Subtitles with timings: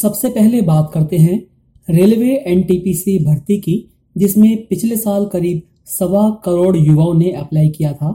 [0.00, 1.36] सबसे पहले बात करते हैं
[1.88, 3.84] रेलवे एनटीपीसी भर्ती की,
[4.16, 8.10] जिसमें पिछले साल करीब सवा करोड़ युवाओं ने अप्लाई किया था।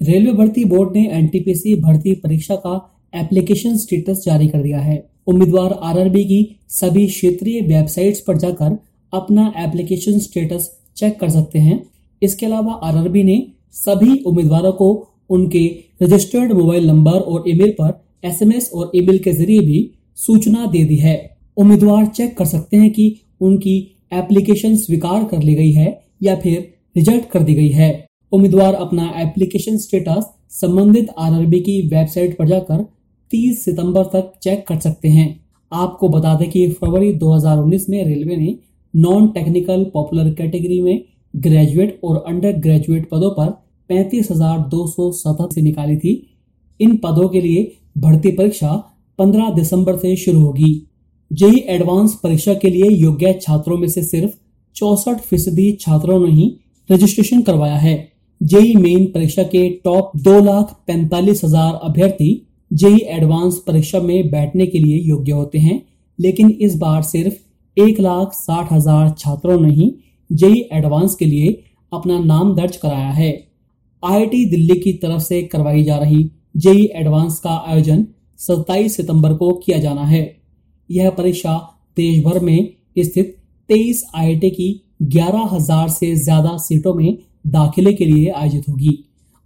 [0.00, 2.74] रेलवे भर्ती बोर्ड ने एनटीपीसी भर्ती परीक्षा का
[3.14, 4.96] एप्लीकेशन स्टेटस जारी कर दिया है।
[5.26, 8.76] उम्मीदवार आरआरबी की सभी क्षेत्रीय वेबसाइट्स पर जाकर
[9.12, 11.82] अपना एप्लीकेशन स्टेटस चेक कर सकते हैं।
[12.22, 14.90] इसके अलावा आरआरबी ने सभी उम्मीदवारों को
[15.30, 15.64] उनके
[16.02, 19.80] रजिस्टर्ड मोबाइल नंबर और ईमेल पर एसएमएस और ईमेल के ज़रिए भी
[20.18, 21.16] सूचना दे दी है।
[21.56, 23.76] उम्मीदवार चेक कर सकते हैं कि उनकी
[24.14, 27.90] एप्लीकेशन स्वीकार कर ली गई है या फिर रिजेक्ट कर दी गई है।
[28.32, 32.82] उम्मीदवार अपना एप्लीकेशन स्टेटस संबंधित आरआरबी की वेबसाइट पर जाकर
[33.30, 35.28] 30 सितंबर तक चेक कर सकते हैं।
[35.72, 38.56] आपको बता दें कि फरवरी 2019 में रेलवे ने
[38.94, 41.02] नॉन टेक्निकल पॉपुलर कैटेगरी में
[41.34, 43.50] ग्रेजुएट और अंडर ग्रेजुएट पदों पर
[43.90, 45.10] पैंतीस हज़ार दो सौ
[45.48, 46.12] से निकाली थी।
[46.80, 48.72] इन पदों के लिए भर्ती परीक्षा
[49.22, 50.72] 15 दिसंबर से शुरू होगी।
[51.30, 54.32] जेई एडवांस परीक्षा के लिए योग्य छात्रों में से सिर्फ़
[54.76, 56.46] चौसठ फ़ीसदी छात्रों ने ही
[56.88, 57.96] रजिस्ट्रेशन करवाया है।
[58.40, 62.30] जेई मेन परीक्षा के टॉप दो लाख पैंतालीस हज़ार अभ्यर्थी
[62.70, 65.80] जेई एडवांस परीक्षा में बैठने के लिए योग्य होते हैं,
[66.18, 69.94] लेकिन इस बार सिर्फ़ एक लाख साठ हज़ार छात्रों ने ही
[70.30, 71.62] जेई एडवांस के लिए
[71.92, 73.30] अपना नाम दर्ज कराया है।
[74.02, 76.24] आईआईटी दिल्ली की तरफ़ से करवाई जा रही
[76.56, 78.04] जेई एडवांस का आयोजन
[78.42, 80.24] 27 सितंबर को किया जाना है।
[80.90, 81.56] यह परीक्षा
[81.96, 82.68] देश भर में
[82.98, 83.36] स्थित
[83.70, 84.70] 23 आईआईटी की
[85.12, 87.16] 11,000 से ज़्यादा सीटों में
[87.48, 88.98] दाखिले के लिए आयोजित होगी।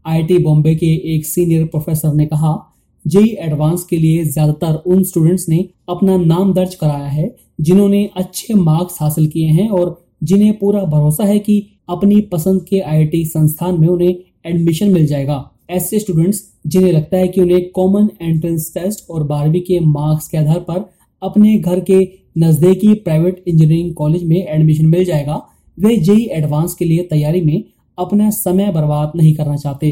[0.04, 2.56] आईआईटी बॉम्बे के एक सीनियर प्रोफेसर ने कहा
[3.04, 8.54] जेई एडवांस के लिए ज़्यादातर उन स्टूडेंट्स ने अपना नाम दर्ज कराया है जिन्होंने अच्छे
[8.54, 13.80] मार्क्स हासिल किए हैं और जिन्हें पूरा भरोसा है कि अपनी पसंद के आईआईटी संस्थान
[13.80, 14.14] में उन्हें
[14.46, 15.38] एडमिशन मिल जाएगा।
[15.70, 20.38] ऐसे स्टूडेंट्स जिन्हें लगता है कि उन्हें कॉमन एंट्रेंस टेस्ट और बारहवीं के मार्क्स के
[20.38, 20.84] आधार पर
[21.22, 21.98] अपने घर के
[22.38, 25.40] नजदीकी प्राइवेट इंजीनियरिंग कॉलेज में एडमिशन मिल जाएगा।
[25.78, 27.64] वे जेई एडवांस के लिए तैयारी में
[27.98, 29.90] अपना समय बर्बाद नहीं करना चाहते।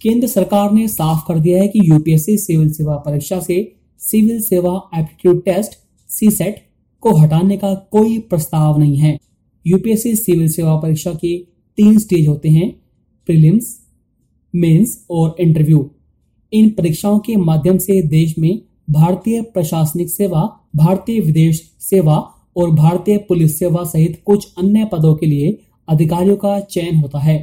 [0.00, 3.56] केंद्र सरकार ने साफ़ कर दिया है कि यूपीएससी सिविल सेवा परीक्षा से
[4.00, 5.72] सिविल सेवा एप्टीट्यूड टेस्ट
[6.08, 6.56] सी सेट
[7.02, 9.16] को हटाने का कोई प्रस्ताव नहीं है।
[9.66, 11.36] यूपीएससी सिविल सेवा परीक्षा के
[11.78, 12.70] तीन स्टेज होते हैं।
[13.28, 13.85] प्रीलिम्स
[14.54, 15.90] मेंस और इंटरव्यू।
[16.52, 20.42] इन परीक्षाओं के माध्यम से देश में भारतीय प्रशासनिक सेवा,
[20.76, 22.16] भारतीय विदेश सेवा
[22.56, 25.58] और भारतीय पुलिस सेवा सहित कुछ अन्य पदों के लिए
[25.88, 27.38] अधिकारियों का चयन होता है।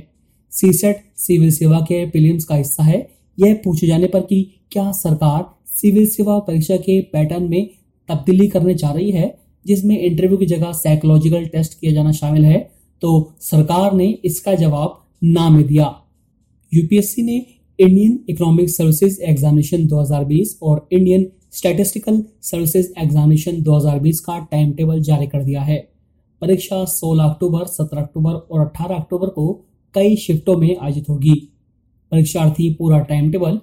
[0.52, 5.46] सीसेट सिविल सेवा के प्रीलिम्स का हिस्सा है। यह पूछे जाने पर कि क्या सरकार
[5.72, 7.70] सिविल सेवा परीक्षा के पैटर्न में
[8.10, 9.36] तब्दीली करने जा रही है,
[9.66, 12.58] जिसमें इंटरव्यू की जगह साइकोलॉजिकल टेस्ट किया जाना शामिल है
[13.02, 15.86] तो सरकार ने इसका जवाब ना में दिया।
[16.74, 17.36] यूपीएससी ने
[17.80, 25.28] इंडियन इकोनॉमिक सर्विसेज़ एग्जामिनेशन 2020 और इंडियन स्टैटिस्टिकल सर्विसेज़ एग्जामिनेशन 2020 का टाइम टेबल जारी
[25.28, 25.78] कर दिया है।
[26.42, 29.54] परीक्षा 16 अक्टूबर 17 अक्टूबर और 18 अक्टूबर को
[29.96, 31.36] कई शिफ्टों में आयोजित होगी।
[32.12, 33.60] परीक्षार्थी पूरा टाइम टेबल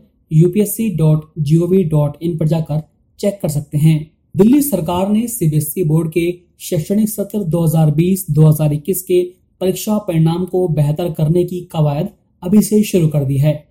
[2.23, 2.81] इन पर जाकर
[3.21, 9.23] चेक कर सकते हैं। दिल्ली सरकार ने सीबीएसई बोर्ड के शैक्षणिक सत्र 2020-2021 के
[9.61, 12.09] परीक्षा परिणाम को बेहतर करने की कवायद
[12.43, 13.69] अभी से शुरू कर दी है,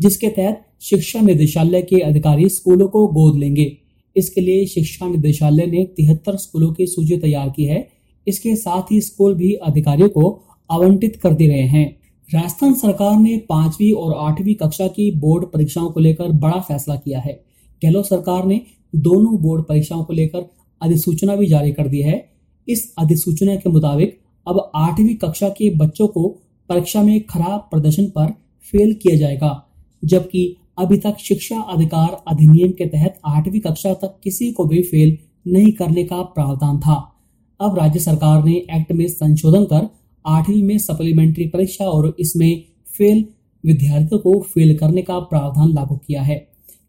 [0.00, 3.76] जिसके तहत शिक्षा निदेशालय के अधिकारी स्कूलों को गोद लेंगे।
[4.16, 7.88] इसके लिए शिक्षा निदेशालय ने तिहत्तर स्कूलों की सूची तैयार की है।
[8.26, 12.00] इसके साथ ही स्कूल भी अधिकारियों को आवंटित कर दिए गए हैं।
[12.34, 17.20] राजस्थान सरकार ने पांचवी और आठवीं कक्षा की बोर्ड परीक्षाओं को लेकर बड़ा फैसला किया
[17.20, 17.32] है।
[17.82, 18.60] गहलोत सरकार ने
[18.96, 20.44] दोनों बोर्ड परीक्षाओं को लेकर
[20.82, 22.32] अधिसूचना भी जारी कर दी है।
[22.68, 26.41] इस अधिसूचना के मुताबिक अब आठवीं कक्षा के बच्चों को
[26.72, 28.26] परीक्षा में खराब प्रदर्शन पर
[28.72, 29.68] फेल किया जाएगा,
[30.02, 35.16] जबकि अभी तक शिक्षा अधिकार अधिनियम के तहत आठवीं कक्षा तक किसी को भी फेल
[35.46, 36.94] नहीं करने का प्रावधान था।
[37.60, 39.88] अब राज्य सरकार ने एक्ट में संशोधन कर
[40.24, 42.64] आठवीं में सप्लीमेंट्री परीक्षा और इसमें
[42.96, 43.24] फेल
[43.64, 46.36] विद्यार्थियों को फेल करने का प्रावधान लागू किया है।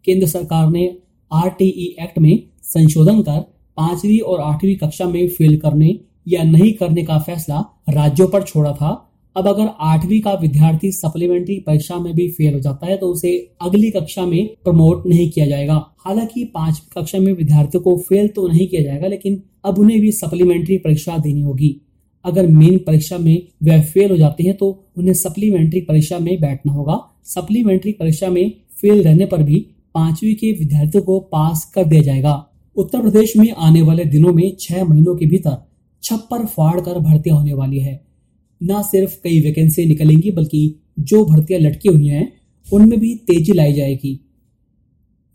[0.06, 0.88] केंद्र सरकार ने
[1.31, 3.39] आरटीई एक्ट में संशोधन कर
[3.77, 8.71] पांचवी और आठवीं कक्षा में फेल करने या नहीं करने का फैसला राज्यों पर छोड़ा
[8.71, 8.91] था
[9.35, 13.31] अब अगर आठवीं का विद्यार्थी सप्लीमेंट्री परीक्षा में भी फेल हो जाता है तो उसे
[13.62, 18.47] अगली कक्षा में प्रमोट नहीं किया जाएगा। हालाँकि पांचवी कक्षा में विद्यार्थियों को फेल तो
[18.47, 21.75] नहीं किया जाएगा, लेकिन अब उन्हें भी सप्लीमेंट्री परीक्षा देनी होगी।
[22.25, 26.74] अगर मेन परीक्षा में वह फेल हो जाते हैं तो उन्हें सप्लीमेंट्री परीक्षा में बैठना
[26.74, 28.51] होगा। सप्लीमेंट्री परीक्षा में
[28.81, 29.65] फेल रहने पर भी
[29.95, 32.33] पांचवी के विद्यार्थियों को पास कर दिया जाएगा।
[32.75, 35.57] उत्तर प्रदेश में आने वाले दिनों में छह महीनों के भीतर
[36.03, 38.01] छप्पर फाड़ कर भर्ती होने वाली है।
[38.63, 42.33] न सिर्फ़ कई वैकेंसी निकलेंगी, बल्कि जो भर्तियाँ लटकी हुई हैं,
[42.74, 44.30] उनमें भी तेज़ी लाई जाएगी।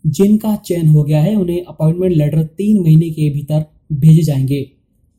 [0.07, 4.71] जिनका चयन हो गया है, उन्हें अपॉइंटमेंट लेटर तीन महीने के भीतर भेजे जाएँगे।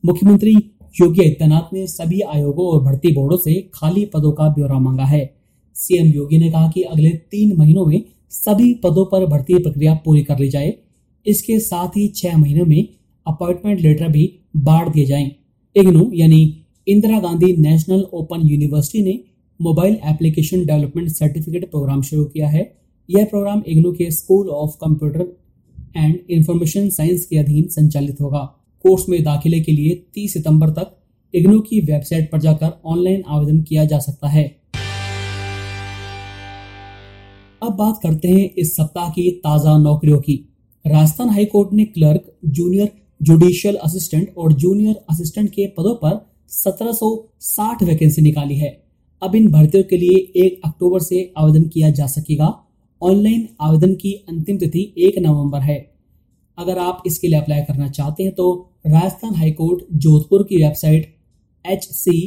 [0.05, 0.55] मुख्यमंत्री
[1.01, 5.35] योगी आदित्यनाथ ने सभी आयोगों और भर्ती बोर्डों से खाली पदों का ब्यौरा मांगा है।
[5.75, 10.23] सीएम योगी ने कहा कि अगले तीन महीनों में सभी पदों पर भर्ती प्रक्रिया पूरी
[10.23, 10.73] कर ली जाए।
[11.25, 12.87] इसके साथ ही छह महीनों में
[13.27, 15.31] अपॉइंटमेंट लेटर भी बांट दिए जाए।
[15.75, 16.60] इग्नू, यानी
[16.91, 19.19] Indira Gandhi national open university ने
[19.59, 22.63] mobile application development certificate program शुरू किया है।
[23.09, 25.37] यह प्रोग्राम इग्नू के school of computer
[25.97, 28.39] and information science के अधीन संचालित होगा।
[28.85, 30.97] कोर्स में दाखिले के लिए 30 सितंबर तक
[31.33, 34.43] इग्नू की वेबसाइट पर जाकर ऑनलाइन आवेदन किया जा सकता है।
[37.63, 40.35] अब बात करते हैं इस सप्ताह की ताज़ा नौकरियों की।
[40.85, 42.91] राजस्थान हाईकोर्ट ने क्लर्क, जूनियर
[43.21, 48.69] जुडिशियल असिस्टेंट और जूनियर असिस्टेंट के पदों पर 1760 वैकेंसी निकाली है।
[49.21, 52.47] अब इन भर्तियों के लिए एक अक्टूबर से आवेदन किया जा सकेगा।
[53.01, 55.77] ऑनलाइन आवेदन की अंतिम तिथि एक नवंबर है।
[56.57, 58.51] अगर आप इसके लिए अप्लाई करना चाहते हैं तो
[58.87, 61.15] राजस्थान हाईकोर्ट जोधपुर की website
[61.65, 62.17] H C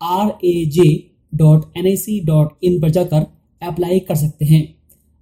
[0.00, 0.88] R A J
[1.32, 3.26] dot N I C dot in पर जाकर
[3.62, 4.62] अप्लाई कर सकते हैं।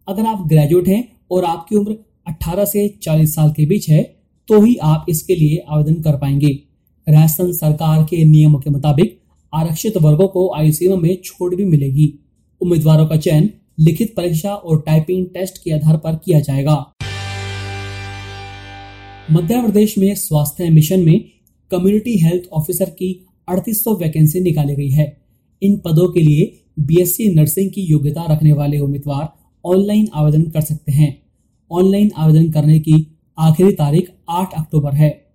[0.09, 4.03] अगर आप ग्रेजुएट हैं और आपकी उम्र 18 से 40 साल के बीच है
[4.49, 6.59] तो ही आप इसके लिए आवेदन कर पाएँगे।
[7.09, 9.21] राजस्थान सरकार के नियमों के मुताबिक
[9.55, 12.19] आरक्षित वर्गों को आयु सीमा में छूट भी मिलेगी।
[12.61, 13.51] उम्मीदवारों का चयन
[13.81, 16.93] लिखित परीक्षा और टाइपिंग टेस्ट के आधार पर किया जाएगा।
[19.33, 21.25] मध्य प्रदेश में स्वास्थ्य मिशन में
[21.71, 25.23] कम्युनिटी हेल्थ ऑफिसर की 3800 वैकेंसी निकाली गई है।
[25.63, 29.29] इन पदों के लिए बीएससी नर्सिंग की योग्यता रखने वाले उम्मीदवार
[29.65, 31.23] ऑनलाइन आवेदन कर सकते हैं।
[31.73, 35.26] ऑनलाइन आवेदन करने की आखिरी तारीख 8 अक्टूबर है।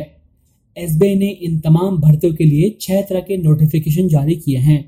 [0.78, 4.88] एसबीआई ने इन तमाम भर्तियों के लिए छह तरह के नोटिफिकेशन जारी किए हैं।